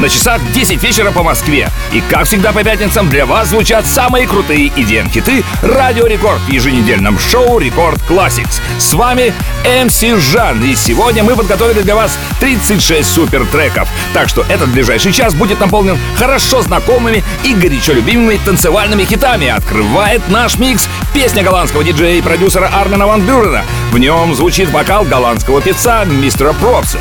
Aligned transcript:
На 0.00 0.08
часах 0.08 0.40
10 0.52 0.82
вечера 0.82 1.10
по 1.10 1.22
Москве. 1.22 1.70
И 1.92 2.00
как 2.10 2.24
всегда 2.26 2.52
по 2.52 2.64
пятницам 2.64 3.08
для 3.08 3.26
вас 3.26 3.48
звучат 3.48 3.86
самые 3.86 4.26
крутые 4.26 4.68
EDM-хиты 4.68 5.44
Радио 5.62 6.06
Рекорд 6.06 6.40
в 6.40 6.48
еженедельном 6.48 7.18
шоу 7.18 7.58
Record 7.58 8.00
Classix. 8.08 8.60
С 8.78 8.94
вами 8.94 9.32
MC 9.64 10.18
Жан. 10.18 10.62
И 10.64 10.74
сегодня 10.74 11.22
мы 11.22 11.36
подготовили 11.36 11.82
для 11.82 11.94
вас 11.94 12.18
36 12.40 13.08
супер 13.08 13.46
треков. 13.46 13.88
Так 14.12 14.28
что 14.28 14.44
этот 14.48 14.70
ближайший 14.70 15.12
час 15.12 15.34
будет 15.34 15.60
наполнен 15.60 15.98
хорошо 16.16 16.62
знакомыми 16.62 17.22
и 17.44 17.54
горячо 17.54 17.92
любимыми 17.92 18.40
танцевальными 18.44 19.04
хитами. 19.04 19.48
Открывает 19.48 20.28
наш 20.28 20.58
микс 20.58 20.88
песня 21.14 21.42
голландского 21.42 21.84
диджея 21.84 22.18
и 22.18 22.22
продюсера 22.22 22.70
Армина 22.72 23.06
Ван 23.06 23.22
Бюрена. 23.22 23.64
В 23.92 23.98
нем 23.98 24.34
звучит 24.34 24.70
вокал 24.70 25.04
голландского 25.04 25.60
певца 25.60 26.04
мистера 26.04 26.52
Пропса. 26.54 26.98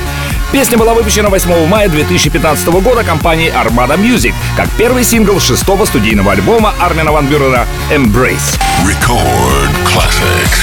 Песня 0.51 0.77
была 0.77 0.93
выпущена 0.93 1.29
8 1.29 1.67
мая 1.67 1.87
2015 1.87 2.67
года 2.83 3.05
компанией 3.05 3.51
Armada 3.51 3.97
Music 3.97 4.33
как 4.57 4.69
первый 4.71 5.05
сингл 5.05 5.39
шестого 5.39 5.85
студийного 5.85 6.33
альбома 6.33 6.73
Армина 6.77 7.13
Ван 7.13 7.27
Бюрера 7.27 7.65
«Embrace». 7.89 8.59
Record 8.85 9.71
Classics. 9.85 10.59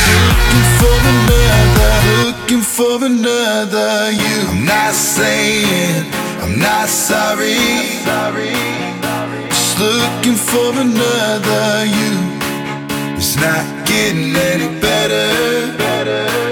looking 2.25 2.61
for 2.61 3.05
another 3.05 4.11
you. 4.11 4.49
I'm 4.51 4.65
not 4.65 4.95
saying 4.95 6.05
I'm 6.43 6.59
not 6.59 6.89
sorry. 6.89 7.57
Just 9.49 9.79
looking 9.79 10.35
for 10.35 10.73
another 10.79 11.85
you. 11.87 12.13
It's 13.17 13.37
not 13.37 13.65
getting 13.87 14.35
any 14.37 14.69
better. 14.81 15.29
What 15.99 16.48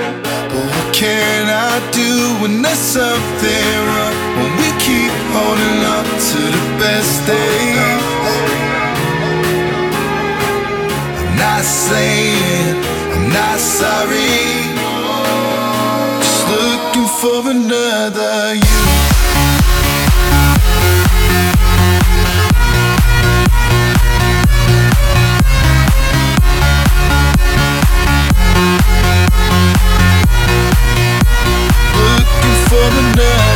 can 1.17 1.49
I 1.49 1.75
do 1.93 2.11
when 2.43 2.63
there's 2.63 2.79
something 2.79 3.75
wrong? 3.89 4.15
When 4.39 4.53
we 4.61 4.69
keep 4.87 5.13
holding 5.35 5.81
on 5.95 6.05
to 6.31 6.41
the 6.57 6.65
best 6.83 7.15
days. 7.31 8.05
I'm 11.21 11.31
not 11.45 11.65
saying 11.65 12.77
I'm 13.15 13.27
not 13.39 13.59
sorry. 13.59 14.45
Just 16.25 16.43
looking 16.55 17.09
for 17.21 17.51
another 17.51 18.55
you. 18.55 19.16
another 32.89 33.17
night 33.17 33.56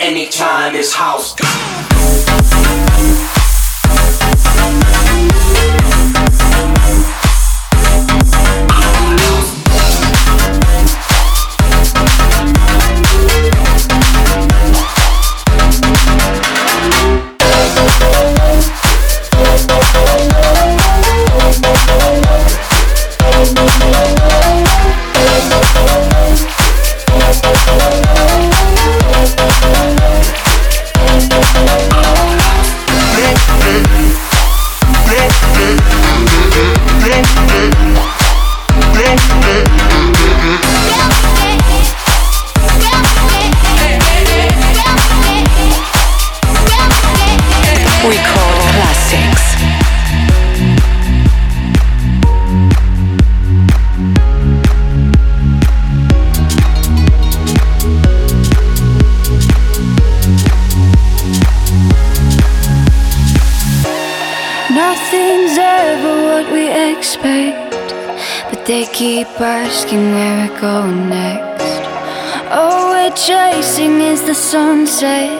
anytime 0.00 0.74
is 0.74 0.92
house. 0.94 1.34
Chasing 73.26 74.02
is 74.02 74.22
the 74.22 74.34
sunset. 74.34 75.32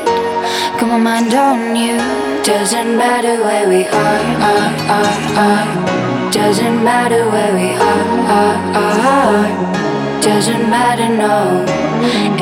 Got 0.79 0.89
my 0.89 0.97
mind 0.97 1.35
on 1.35 1.77
you. 1.77 1.99
Doesn't 2.43 2.97
matter 2.97 3.37
where 3.45 3.69
we 3.69 3.85
are, 3.85 4.23
are, 4.53 4.73
are, 4.97 5.17
are. 5.49 6.31
Doesn't 6.33 6.83
matter 6.83 7.29
where 7.31 7.53
we 7.53 7.71
are, 7.91 8.07
are, 8.41 8.59
are. 8.89 10.23
Doesn't 10.23 10.71
matter, 10.71 11.09
no. 11.11 11.63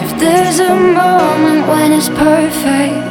If 0.02 0.10
there's 0.20 0.60
a 0.60 0.74
moment 0.76 1.66
when 1.66 1.90
it's 1.90 2.08
perfect, 2.08 3.02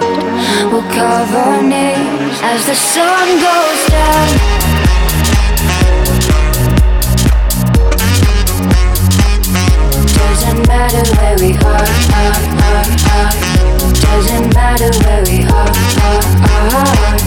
we'll 0.71 0.87
cover 0.95 1.37
our 1.37 1.61
knees 1.61 2.39
as 2.43 2.65
the 2.65 2.75
sun 2.75 3.27
goes 3.43 3.81
down. 3.91 4.60
Matter 10.81 11.15
where 11.17 11.37
we 11.37 11.53
are, 11.57 11.85
are, 12.17 12.33
are, 12.65 12.85
are. 13.13 13.93
Doesn't 14.01 14.51
matter 14.55 14.89
where 15.03 15.23
we 15.25 15.43
are, 15.43 15.69
are, 16.01 16.23
are. 16.73 17.17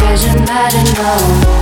Doesn't 0.00 0.46
matter, 0.46 1.02
no. 1.02 1.57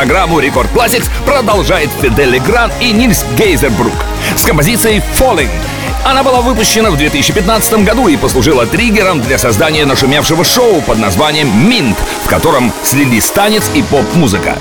Программу 0.00 0.40
Рекорд 0.40 0.72
Classics 0.72 1.10
продолжает 1.26 1.90
Фидели 2.00 2.38
Гран 2.38 2.72
и 2.80 2.90
Нильс 2.90 3.22
Гейзербрук 3.36 3.92
с 4.34 4.46
композицией 4.46 5.02
«Falling». 5.12 5.50
Она 6.06 6.22
была 6.22 6.40
выпущена 6.40 6.90
в 6.90 6.96
2015 6.96 7.84
году 7.84 8.08
и 8.08 8.16
послужила 8.16 8.64
триггером 8.64 9.20
для 9.20 9.36
создания 9.36 9.84
нашумевшего 9.84 10.42
шоу 10.42 10.80
под 10.80 10.96
названием 10.96 11.68
«Минт», 11.68 11.98
в 12.24 12.28
котором 12.30 12.72
слились 12.82 13.30
танец 13.30 13.70
и 13.74 13.82
поп-музыка. 13.82 14.56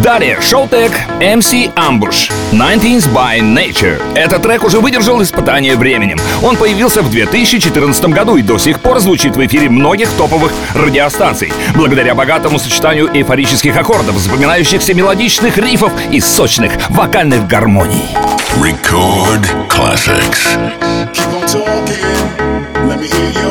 Далее 0.00 0.40
шоу-тег 0.40 0.92
MC 1.20 1.72
Ambush 1.74 2.30
19 2.52 3.08
by 3.12 3.40
Nature. 3.40 4.00
Этот 4.14 4.42
трек 4.42 4.64
уже 4.64 4.80
выдержал 4.80 5.22
испытание 5.22 5.76
временем. 5.76 6.18
Он 6.42 6.56
появился 6.56 7.02
в 7.02 7.10
2014 7.10 8.04
году 8.06 8.36
и 8.36 8.42
до 8.42 8.58
сих 8.58 8.80
пор 8.80 9.00
звучит 9.00 9.36
в 9.36 9.46
эфире 9.46 9.68
многих 9.68 10.08
топовых 10.16 10.52
радиостанций, 10.74 11.52
благодаря 11.74 12.14
богатому 12.14 12.58
сочетанию 12.58 13.10
эйфорических 13.12 13.76
аккордов, 13.76 14.16
запоминающихся 14.16 14.94
мелодичных 14.94 15.58
рифов 15.58 15.92
и 16.10 16.20
сочных 16.20 16.72
вокальных 16.88 17.46
гармоний. 17.46 18.08
Record 18.56 19.46
Classics. 19.68 20.56
Keep 21.12 21.26
on 21.28 21.46
talking, 21.46 22.88
let 22.88 23.00
me 23.00 23.08
hear 23.08 23.30
your 23.30 23.41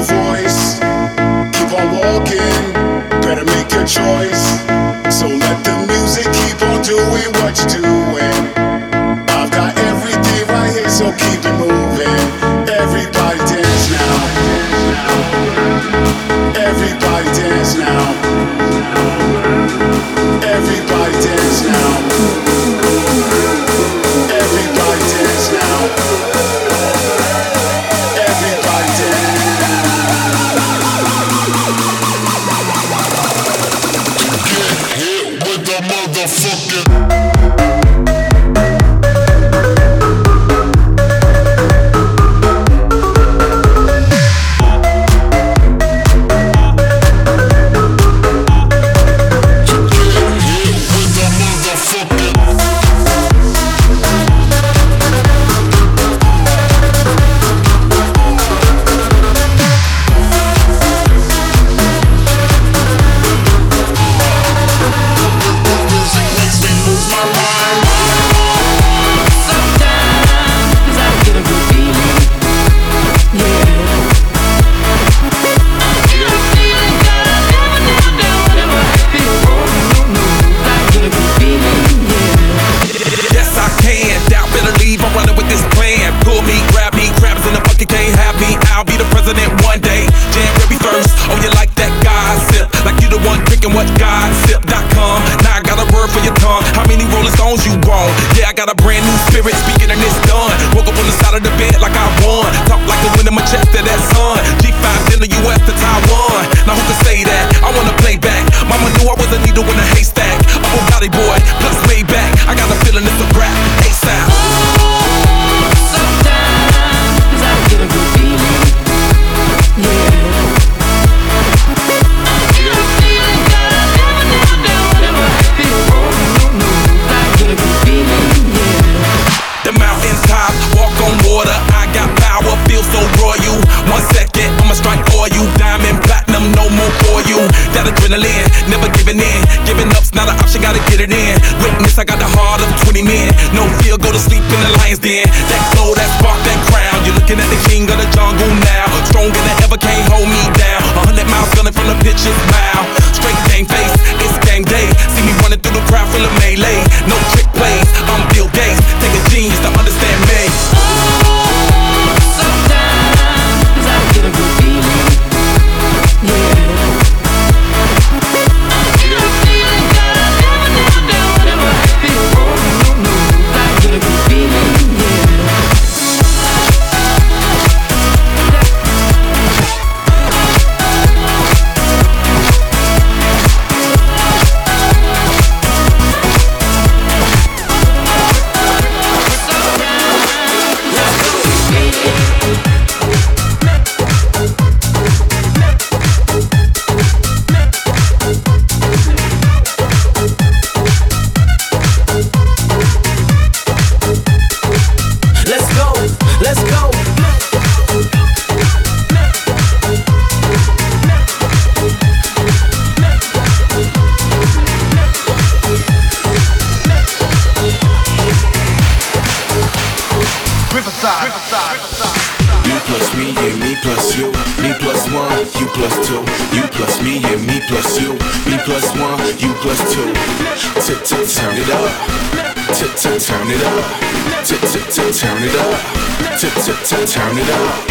turn 236.92 237.38
it 237.38 237.50
up. 237.50 237.88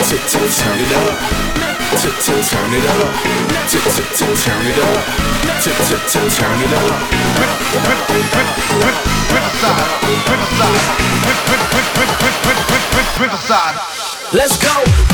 Turn 0.00 0.16
it 0.16 0.32
up. 0.32 0.50
Turn 0.56 0.80
it 0.80 0.96
up. 0.96 1.14
Turn 2.48 2.72
it 2.72 2.86
up. 2.88 3.14
Turn 4.38 4.64
it 4.64 4.78
up. 4.78 5.10
Let's 14.32 14.56
go. 14.56 15.09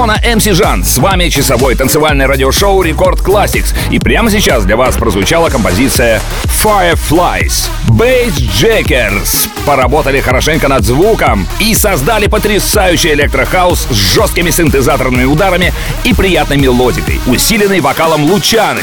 Микрофона 0.00 0.18
MC 0.24 0.54
Жан. 0.54 0.82
С 0.82 0.96
вами 0.96 1.28
часовое 1.28 1.76
танцевальное 1.76 2.26
радиошоу 2.26 2.80
Рекорд 2.82 3.20
Classics. 3.20 3.74
И 3.90 3.98
прямо 3.98 4.30
сейчас 4.30 4.64
для 4.64 4.76
вас 4.76 4.96
прозвучала 4.96 5.50
композиция 5.50 6.22
Fireflies. 6.44 7.68
Bass 7.88 8.32
Jackers 8.58 9.48
поработали 9.66 10.20
хорошенько 10.20 10.68
над 10.68 10.84
звуком 10.84 11.46
и 11.58 11.74
создали 11.74 12.28
потрясающий 12.28 13.12
электрохаус 13.12 13.88
с 13.90 13.94
жесткими 14.14 14.50
синтезаторными 14.50 15.24
ударами 15.24 15.74
и 16.04 16.14
приятной 16.14 16.56
мелодикой, 16.56 17.20
усиленной 17.26 17.80
вокалом 17.80 18.24
Лучаны. 18.24 18.82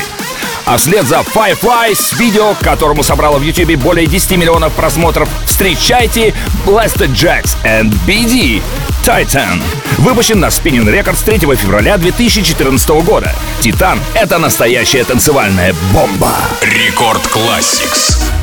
А 0.65 0.77
вслед 0.77 1.05
за 1.07 1.21
Fireflies 1.21 2.15
видео, 2.17 2.53
к 2.53 2.59
которому 2.59 3.01
собрало 3.01 3.39
в 3.39 3.41
YouTube 3.41 3.75
более 3.77 4.05
10 4.05 4.37
миллионов 4.37 4.73
просмотров, 4.73 5.29
встречайте 5.47 6.35
Blasted 6.65 7.13
Jacks 7.13 7.55
and 7.63 7.91
BD 8.05 8.61
Titan. 9.03 9.61
Выпущен 9.97 10.39
на 10.39 10.47
Spinning 10.47 10.85
Records 10.85 11.25
3 11.25 11.39
февраля 11.55 11.97
2014 11.97 12.89
года. 13.03 13.31
Титан— 13.61 13.99
это 14.13 14.37
настоящая 14.37 15.03
танцевальная 15.03 15.73
бомба. 15.91 16.33
Рекорд 16.61 17.21
Classics. 17.33 18.36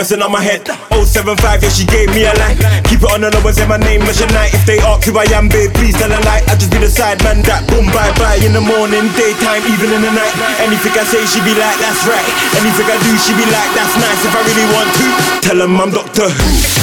Messing 0.00 0.24
up 0.24 0.32
my 0.32 0.40
head. 0.40 0.64
075, 0.96 1.60
yeah, 1.60 1.68
she 1.68 1.84
gave 1.84 2.08
me 2.16 2.24
a 2.24 2.32
line. 2.40 2.56
Keep 2.88 3.04
it 3.04 3.10
on 3.12 3.20
the 3.20 3.28
low 3.28 3.44
and 3.44 3.52
say 3.52 3.68
my 3.68 3.76
name, 3.76 4.00
measure 4.00 4.24
night. 4.32 4.48
If 4.56 4.64
they 4.64 4.80
ask 4.80 5.04
who 5.04 5.12
I 5.12 5.28
am, 5.36 5.52
babe, 5.52 5.76
please 5.76 5.92
tell 5.92 6.08
a 6.08 6.16
lie. 6.24 6.40
I 6.48 6.56
just 6.56 6.72
be 6.72 6.80
the 6.80 6.88
side 6.88 7.20
man 7.20 7.44
that 7.44 7.68
boom, 7.68 7.84
bye 7.92 8.08
bye. 8.16 8.40
In 8.40 8.56
the 8.56 8.64
morning, 8.64 9.12
daytime, 9.12 9.60
even 9.68 9.92
in 9.92 10.00
the 10.00 10.12
night. 10.16 10.32
Anything 10.64 10.96
I 10.96 11.04
say, 11.04 11.20
she 11.28 11.44
be 11.44 11.52
like, 11.52 11.76
that's 11.84 12.00
right. 12.08 12.24
Anything 12.56 12.88
I 12.88 12.96
do, 12.96 13.12
she 13.20 13.36
be 13.36 13.44
like, 13.44 13.70
that's 13.76 13.92
nice. 14.00 14.20
If 14.24 14.32
I 14.32 14.40
really 14.40 14.68
want 14.72 14.88
to, 14.88 15.06
tell 15.44 15.58
them 15.60 15.76
I'm 15.76 15.92
Doctor 15.92 16.32
Who. 16.32 16.79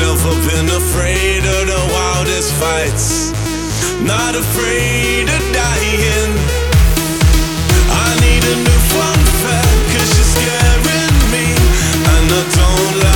never 0.00 0.34
been 0.48 0.68
afraid 0.82 1.44
of 1.44 1.62
the 1.72 1.82
wildest 1.92 2.52
fights. 2.54 3.32
Not 4.00 4.34
afraid 4.34 5.28
of 5.28 5.42
dying. 5.52 6.32
I 8.04 8.08
need 8.24 8.42
a 8.52 8.56
new 8.66 8.80
fun 8.94 9.20
fact, 9.42 9.80
cause 9.92 10.10
you're 10.16 10.32
scaring 10.36 11.16
me. 11.34 11.46
And 12.14 12.26
I 12.32 12.42
don't 12.56 12.94
like 13.04 13.09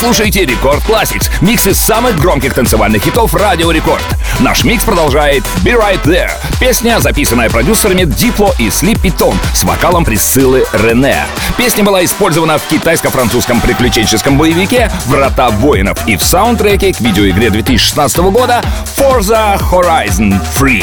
слушаете 0.00 0.46
Record 0.46 0.82
Classix, 0.82 1.30
микс 1.42 1.66
из 1.66 1.78
самых 1.78 2.18
громких 2.18 2.54
танцевальных 2.54 3.02
хитов 3.02 3.34
Радио 3.34 3.70
Рекорд. 3.70 4.02
Наш 4.38 4.64
микс 4.64 4.82
продолжает 4.82 5.44
Be 5.62 5.78
Right 5.78 6.02
There. 6.04 6.30
Песня, 6.58 7.00
записанная 7.00 7.50
продюсерами 7.50 8.04
Diplo 8.04 8.54
и 8.58 8.70
Sleepy 8.70 9.10
Tom 9.10 9.34
с 9.52 9.62
вокалом 9.62 10.06
Присциллы 10.06 10.64
Рене. 10.72 11.18
Песня 11.58 11.84
была 11.84 12.02
использована 12.02 12.56
в 12.56 12.66
китайско-французском 12.68 13.60
приключенческом 13.60 14.38
боевике 14.38 14.90
«Врата 15.04 15.50
воинов» 15.50 15.98
и 16.08 16.16
в 16.16 16.22
саундтреке 16.22 16.94
к 16.94 17.00
видеоигре 17.00 17.50
2016 17.50 18.18
года 18.30 18.62
Forza 18.96 19.60
Horizon 19.60 20.40
3. 20.58 20.82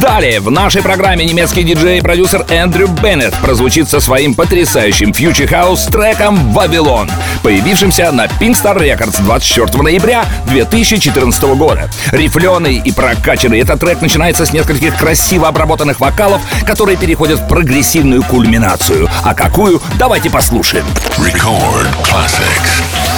Далее 0.00 0.40
в 0.40 0.50
нашей 0.50 0.82
программе 0.82 1.24
немецкий 1.24 1.62
диджей 1.62 1.98
и 1.98 2.00
продюсер 2.00 2.44
Эндрю 2.48 2.88
Беннет 2.88 3.34
прозвучит 3.40 3.88
со 3.88 4.00
своим 4.00 4.34
потрясающим 4.34 5.12
future 5.12 5.48
house 5.48 5.84
треком 5.86 6.52
«Вавилон», 6.52 7.10
появившимся 7.42 8.10
на 8.12 8.26
Pinkster 8.26 8.76
Records 8.76 9.22
24 9.22 9.82
ноября 9.82 10.24
2014 10.46 11.42
года. 11.56 11.90
Рифленый 12.12 12.76
и 12.76 12.92
прокачанный 12.92 13.60
этот 13.60 13.80
трек 13.80 14.00
начинается 14.00 14.46
с 14.46 14.52
нескольких 14.52 14.96
красиво 14.96 15.48
обработанных 15.48 16.00
вокалов, 16.00 16.42
которые 16.66 16.96
переходят 16.96 17.40
в 17.40 17.48
прогрессивную 17.48 18.22
кульминацию. 18.22 19.08
А 19.22 19.34
какую? 19.34 19.80
Давайте 19.98 20.30
послушаем. 20.30 20.84
Record 21.18 21.88
classics. 22.02 23.13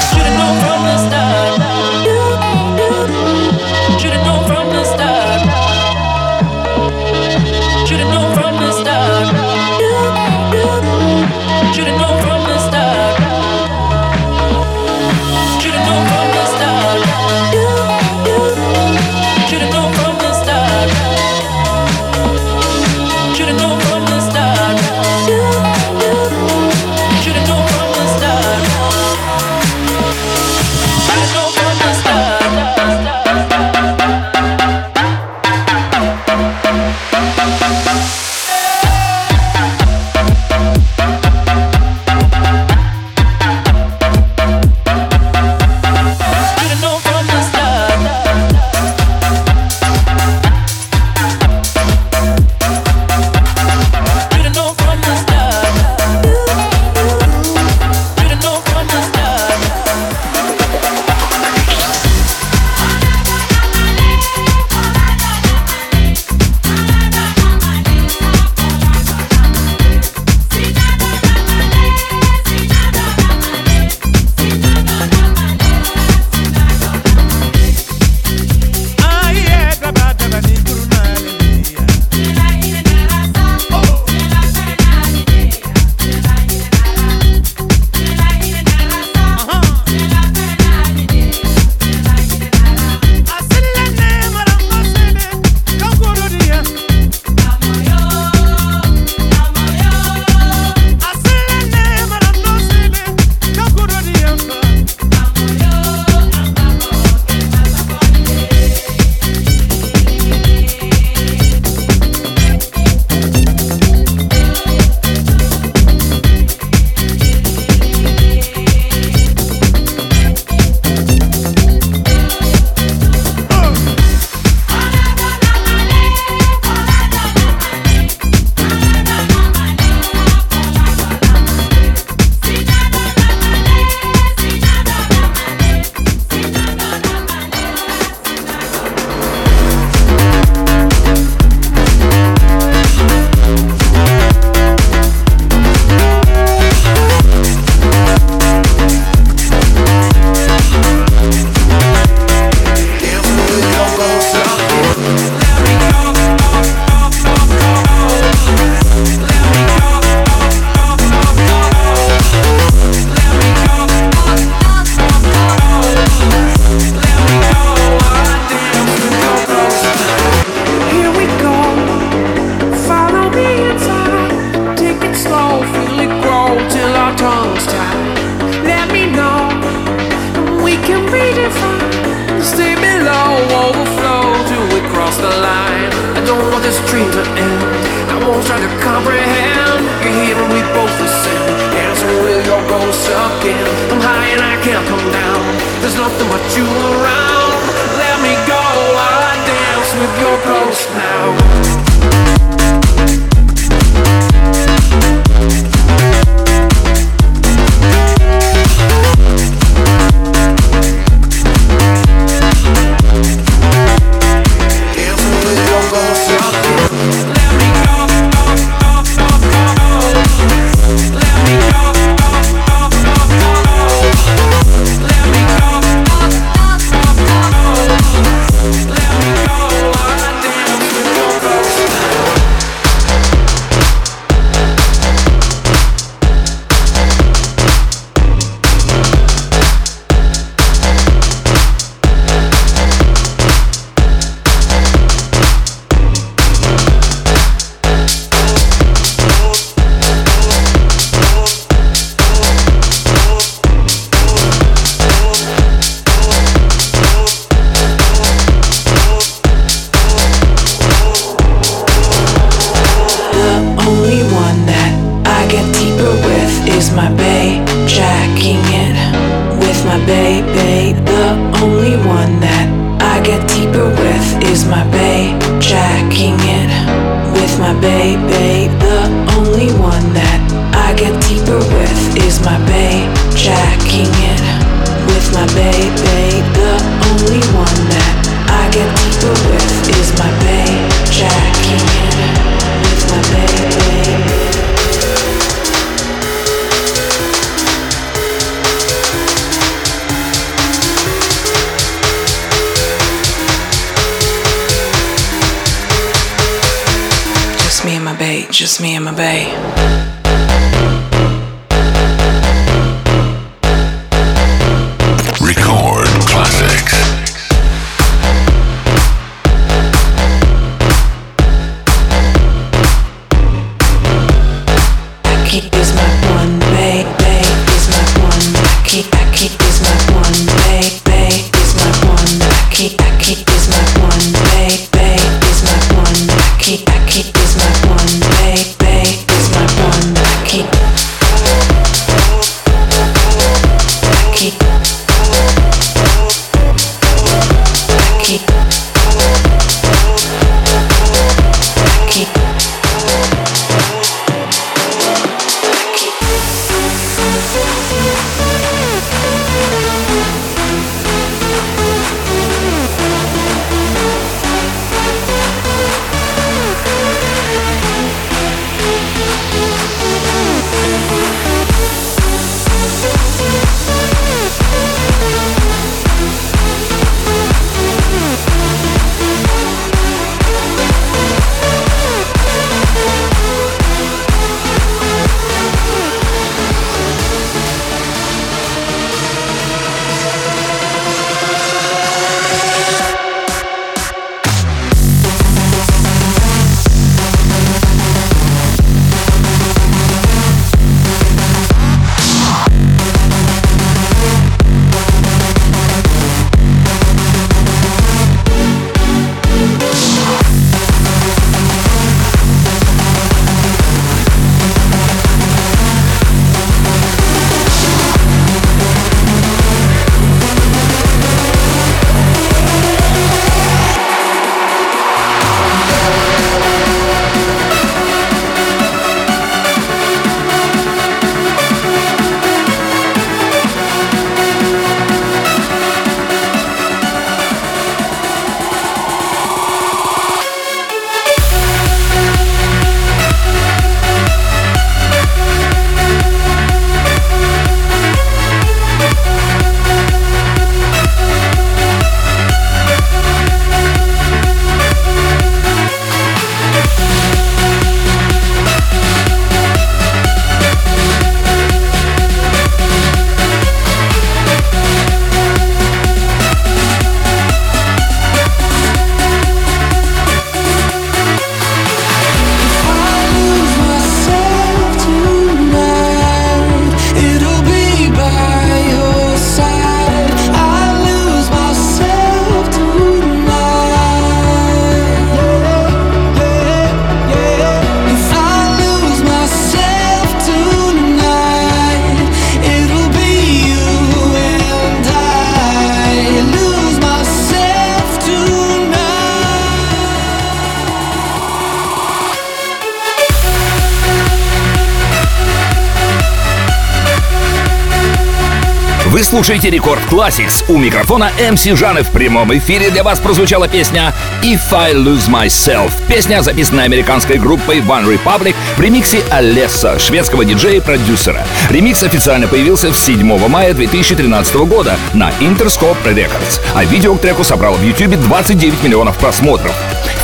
Слушаете 509.36 509.68
Рекорд 509.68 510.00
Classics. 510.10 510.64
У 510.66 510.78
микрофона 510.78 511.30
MC 511.38 511.76
Жаны 511.76 512.02
в 512.02 512.10
прямом 512.10 512.56
эфире 512.56 512.88
для 512.88 513.02
вас 513.02 513.20
прозвучала 513.20 513.68
песня 513.68 514.14
If 514.40 514.72
I 514.72 514.94
Lose 514.94 515.28
Myself. 515.28 515.92
Песня, 516.08 516.40
записанная 516.40 516.86
американской 516.86 517.36
группой 517.36 517.80
One 517.80 518.06
Republic 518.06 518.54
в 518.78 518.80
ремиксе 518.80 519.22
Алесса, 519.28 519.98
шведского 519.98 520.46
диджея 520.46 520.78
и 520.78 520.80
продюсера. 520.80 521.46
Ремикс 521.68 522.02
официально 522.02 522.48
появился 522.48 522.90
в 522.90 522.96
7 522.96 523.48
мая 523.48 523.74
2013 523.74 524.54
года 524.56 524.98
на 525.12 525.28
Interscope 525.40 526.02
Records, 526.06 526.62
а 526.74 526.86
видео 526.86 527.14
к 527.14 527.20
треку 527.20 527.44
собрал 527.44 527.74
в 527.74 527.84
YouTube 527.84 528.18
29 528.18 528.84
миллионов 528.84 529.18
просмотров. 529.18 529.74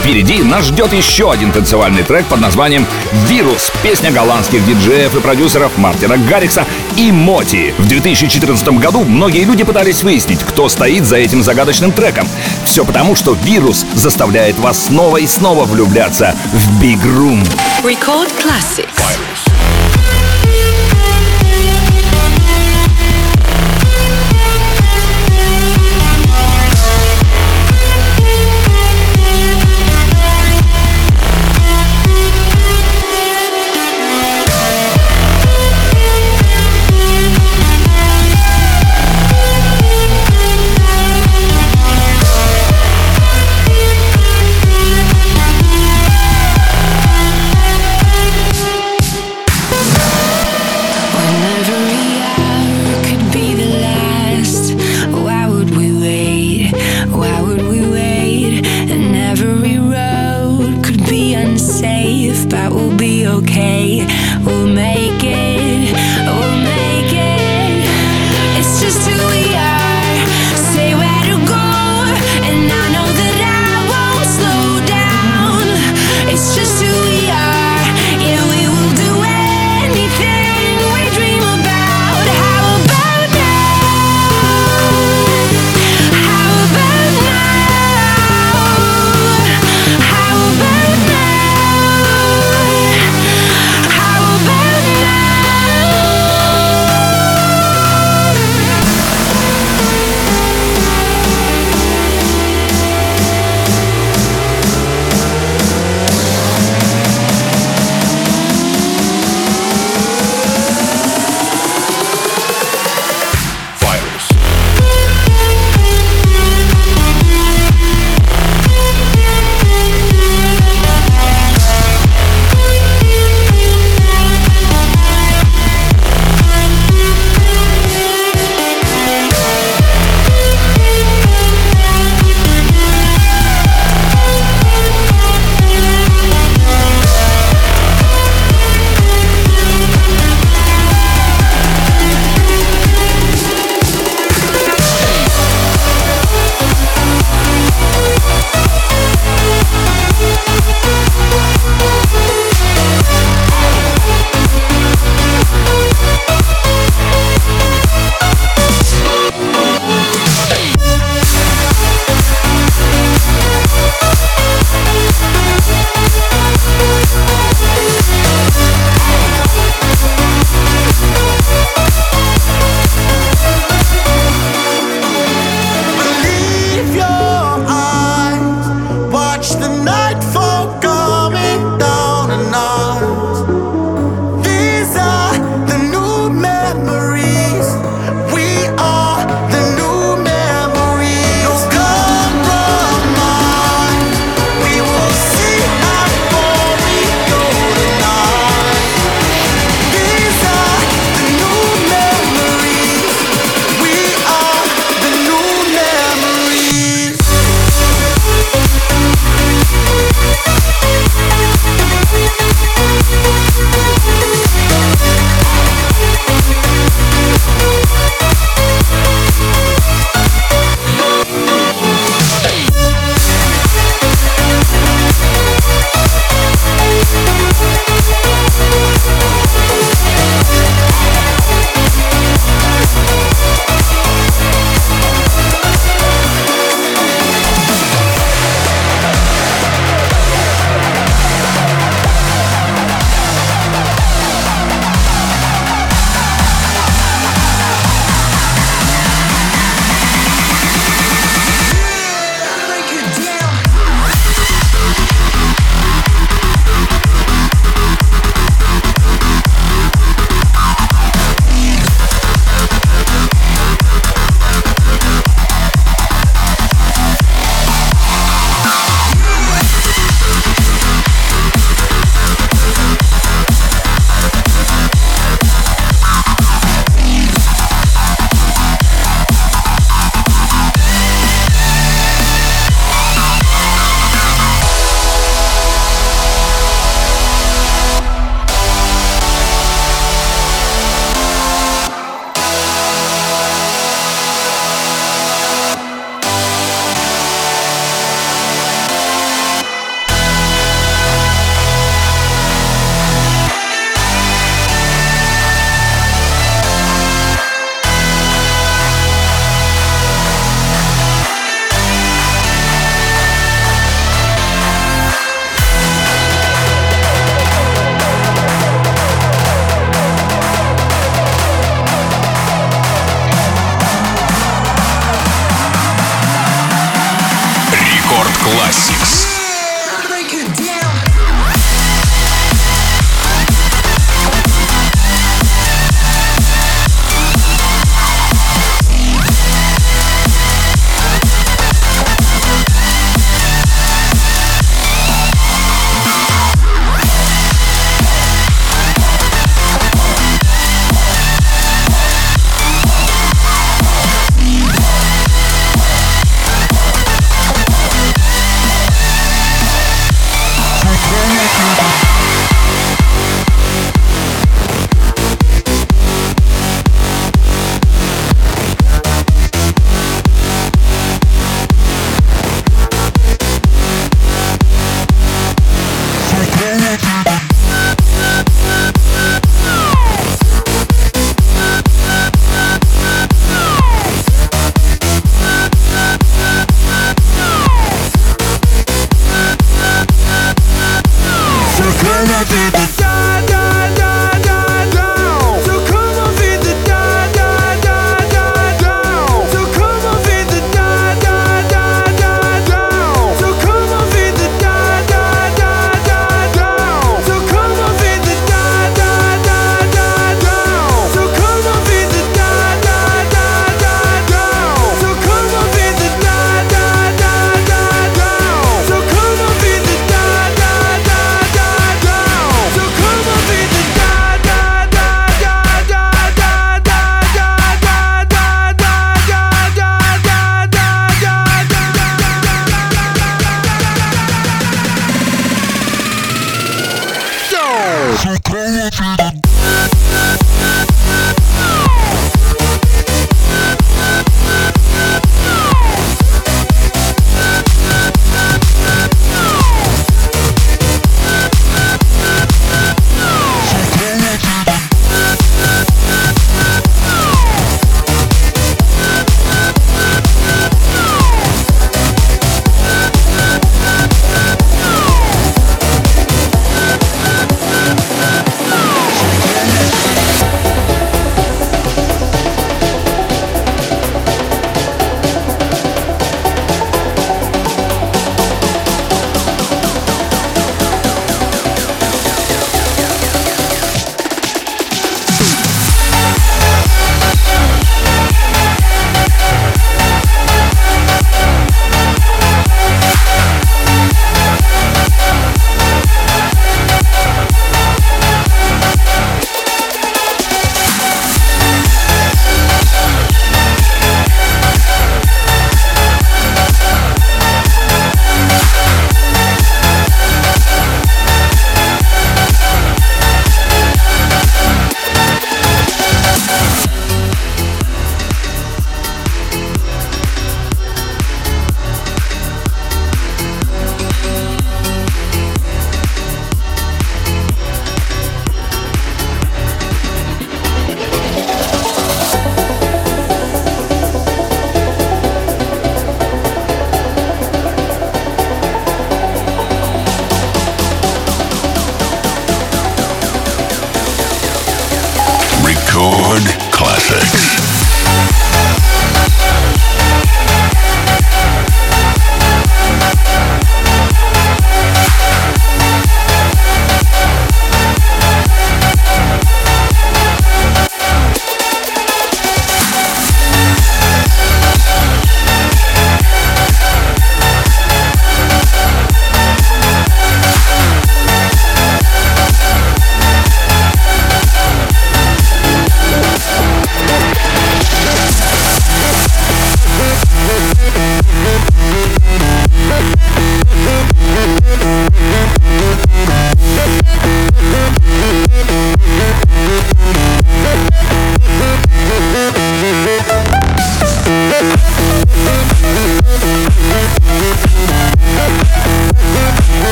Впереди 0.00 0.42
нас 0.42 0.66
ждет 0.66 0.92
еще 0.92 1.32
один 1.32 1.50
танцевальный 1.50 2.02
трек 2.02 2.24
под 2.26 2.40
названием 2.40 2.86
«Вирус». 3.26 3.72
Песня 3.82 4.12
голландских 4.12 4.64
диджеев 4.64 5.14
и 5.16 5.20
продюсеров 5.20 5.76
Мартина 5.76 6.16
Гаррикса 6.16 6.66
и 6.98 7.12
Моти. 7.12 7.72
В 7.78 7.86
2014 7.86 8.68
году 8.80 9.04
многие 9.04 9.44
люди 9.44 9.62
пытались 9.62 10.02
выяснить, 10.02 10.40
кто 10.40 10.68
стоит 10.68 11.04
за 11.04 11.16
этим 11.16 11.44
загадочным 11.44 11.92
треком. 11.92 12.26
Все 12.64 12.84
потому, 12.84 13.14
что 13.14 13.34
«Вирус» 13.34 13.86
заставляет 13.94 14.58
вас 14.58 14.86
снова 14.86 15.18
и 15.18 15.26
снова 15.26 15.64
влюбляться 15.64 16.34
в 16.52 16.82
Big 16.82 17.00
Room. 17.02 17.46
Record 17.84 18.32
Classics. 18.42 19.47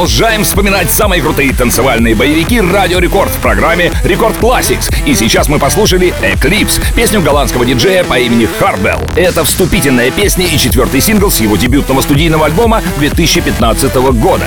Продолжаем 0.00 0.44
вспоминать 0.44 0.90
самые 0.90 1.20
крутые 1.20 1.52
танцевальные 1.52 2.14
боевики 2.14 2.58
Радио 2.58 3.00
Рекорд 3.00 3.30
в 3.30 3.36
программе 3.36 3.92
Record 4.02 4.34
Classix. 4.38 4.90
И 5.04 5.14
сейчас 5.14 5.46
мы 5.46 5.58
послушали 5.58 6.14
Eclipse, 6.22 6.80
песню 6.96 7.20
голландского 7.20 7.66
диджея 7.66 8.02
по 8.02 8.18
имени 8.18 8.46
Хардвелл. 8.46 8.98
Это 9.14 9.44
вступительная 9.44 10.10
песня 10.10 10.46
и 10.46 10.56
четвертый 10.56 11.02
сингл 11.02 11.30
с 11.30 11.38
его 11.40 11.58
дебютного 11.58 12.00
студийного 12.00 12.46
альбома 12.46 12.82
2015 12.96 13.94
года. 13.94 14.46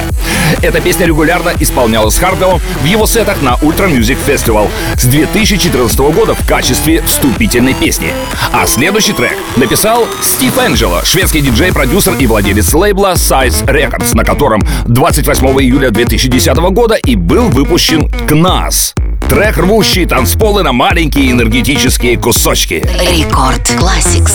Эта 0.63 0.81
песня 0.81 1.05
регулярно 1.05 1.53
исполнялась 1.59 2.17
Хардвеллом 2.17 2.59
в 2.81 2.85
его 2.85 3.05
сетах 3.05 3.43
на 3.43 3.53
Ultra 3.61 3.87
Music 3.87 4.17
Festival 4.25 4.71
с 4.95 5.05
2014 5.05 5.99
года 5.99 6.33
в 6.33 6.47
качестве 6.47 7.03
вступительной 7.03 7.75
песни. 7.75 8.11
А 8.51 8.65
следующий 8.65 9.13
трек 9.13 9.37
написал 9.55 10.07
Стив 10.21 10.57
Энджело, 10.57 11.05
шведский 11.05 11.41
диджей-продюсер 11.41 12.15
и 12.15 12.25
владелец 12.25 12.73
лейбла 12.73 13.13
Size 13.13 13.65
Records, 13.65 14.15
на 14.15 14.25
котором 14.25 14.63
28 14.85 15.42
июля 15.59 15.91
2010 15.91 16.55
года 16.71 16.95
и 16.95 17.15
был 17.15 17.49
выпущен 17.49 18.09
«KNAS». 18.27 18.93
Трек, 19.29 19.57
рвущий 19.57 20.05
танцполы 20.05 20.63
на 20.63 20.73
маленькие 20.73 21.31
энергетические 21.31 22.17
кусочки. 22.17 22.85
Рекорд 22.99 23.69
Classics. 23.71 24.33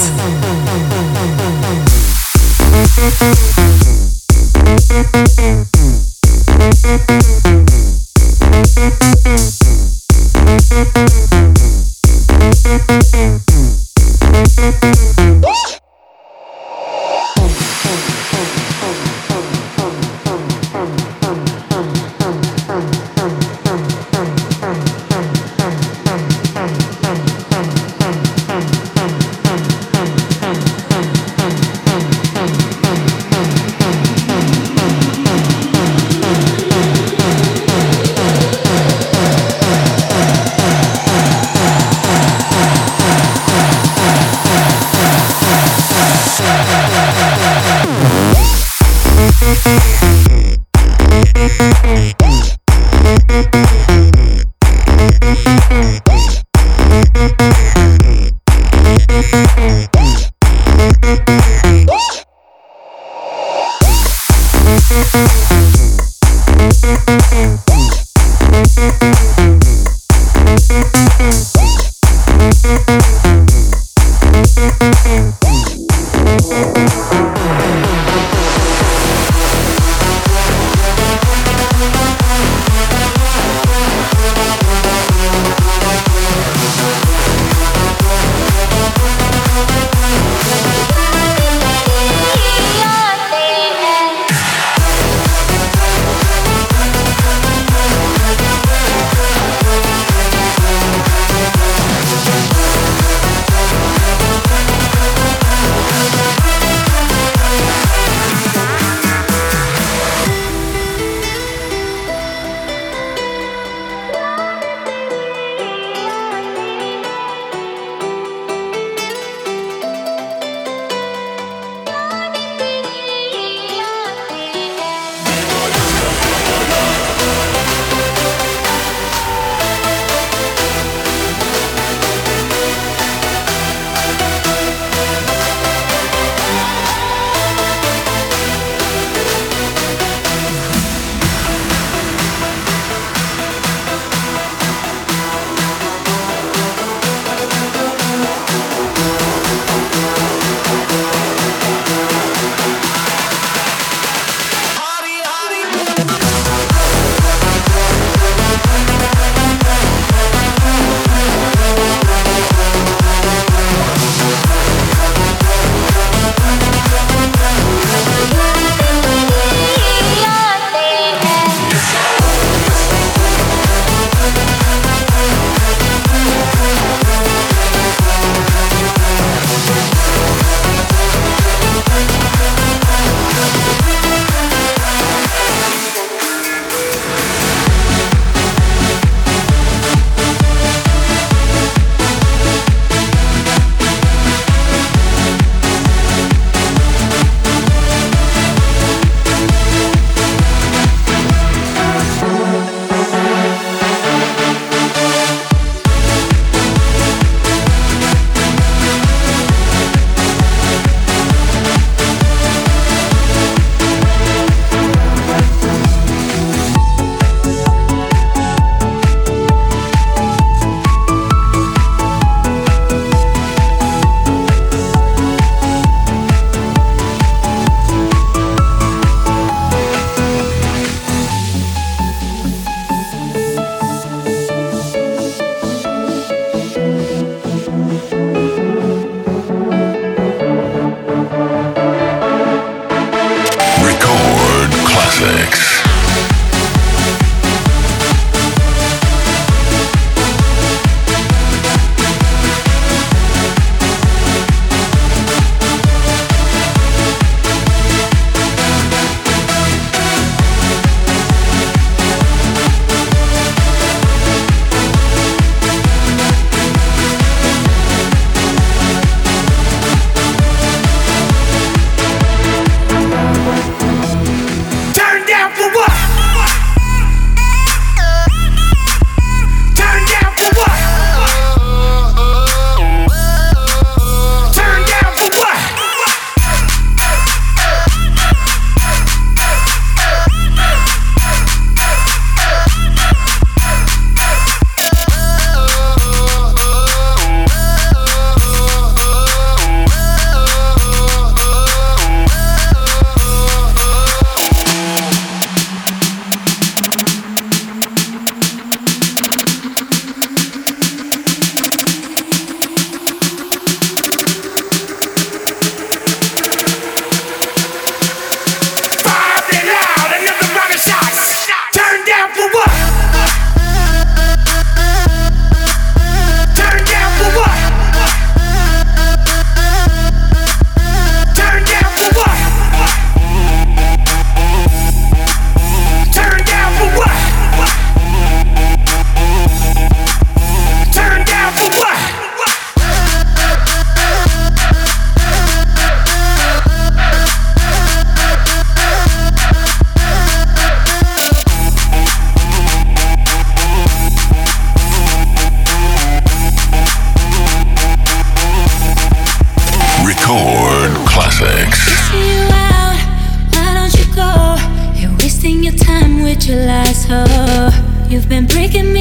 You've 368.18 368.28
been 368.28 368.46
breaking 368.46 368.92
me 368.92 368.97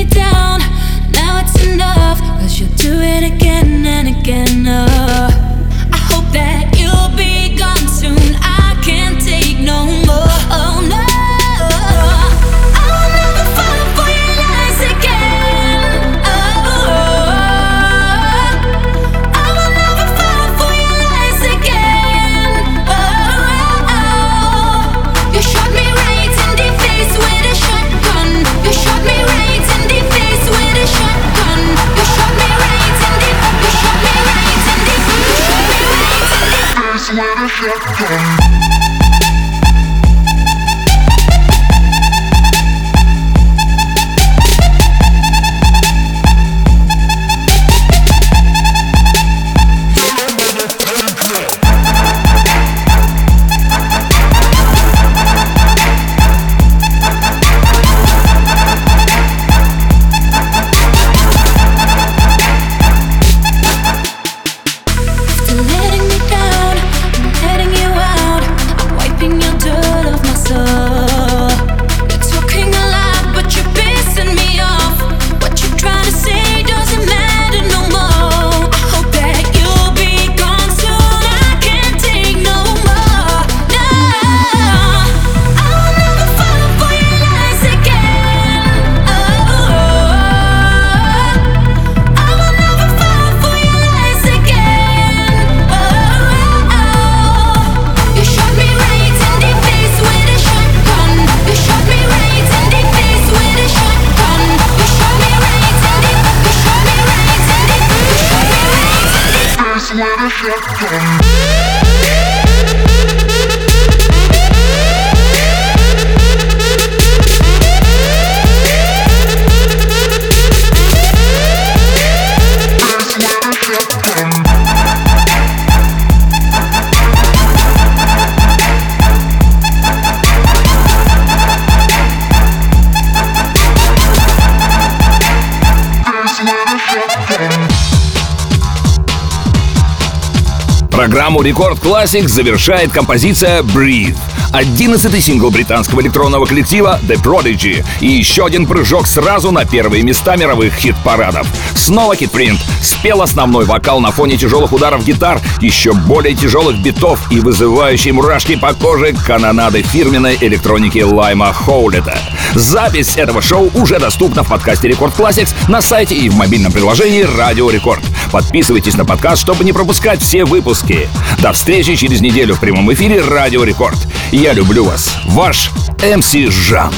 Record 141.48 141.82
Classics 141.82 142.28
завершает 142.28 142.91
композиция 142.91 143.62
«Breathe», 143.62 144.18
одиннадцатый 144.52 145.22
сингл 145.22 145.50
британского 145.50 146.02
электронного 146.02 146.45
коллектива 146.45 147.00
The 147.04 147.16
Prodigy 147.24 147.86
и 148.02 148.08
еще 148.08 148.45
один 148.45 148.66
прыжок 148.66 149.08
сразу 149.08 149.52
на 149.52 149.64
первые 149.64 150.04
места 150.04 150.36
мировых 150.36 150.74
хит-парадов. 150.74 151.48
Снова 151.74 152.18
Кит 152.18 152.32
Флинт. 152.32 152.60
Спел 152.82 153.22
основной 153.22 153.64
вокал 153.64 154.02
на 154.02 154.12
фоне 154.12 154.36
тяжелых 154.36 154.74
ударов 154.74 155.06
гитар, 155.06 155.39
еще 155.62 155.93
более 155.93 156.36
тяжелых 156.36 156.80
битов 156.80 157.32
и 157.32 157.39
вызывающей 157.39 158.12
мурашки 158.12 158.58
по 158.58 158.74
коже 158.74 159.14
канонады 159.14 159.84
фирменной 159.84 160.38
электроники 160.41 161.00
Лиама 161.00 161.54
Хоулетта— 161.54 162.20
Запись 162.56 163.18
этого 163.18 163.41
шоу 163.41 163.70
уже 163.74 164.00
доступна 164.00 164.43
в 164.43 164.50
подкасте 164.50 164.88
Record 164.88 165.16
Classics 165.18 165.54
на 165.68 165.82
сайте 165.82 166.16
и 166.16 166.30
в 166.30 166.36
мобильном 166.36 166.72
приложении 166.72 167.24
Радио 167.24 167.70
Рекорд. 167.70 168.04
Подписывайтесь 168.32 168.95
на 168.95 169.06
подкаст, 169.06 169.41
чтобы 169.41 169.64
не 169.64 169.74
пропускать 169.74 170.22
все 170.22 170.45
выпуски. 170.45 171.10
До 171.39 171.52
встречи 171.54 171.95
через 171.95 172.22
неделю 172.22 172.56
в 172.56 172.60
прямом 172.60 172.91
эфире 172.93 173.22
Радио 173.22 173.64
Рекорд. 173.64 173.98
Я 174.32 174.54
люблю 174.54 174.86
вас. 174.86 175.16
Ваш 175.26 175.72
МС 176.02 176.34
Жан. 176.34 176.93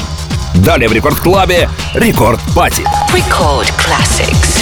Далее 0.54 0.88
в 0.88 0.92
Рекорд 0.92 1.18
Клабе 1.18 1.68
Record 1.94 2.40
Party. 2.54 2.84
Record 3.14 3.72
Classics. 3.78 4.59